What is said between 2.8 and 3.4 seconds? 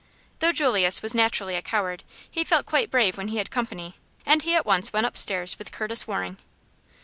brave when he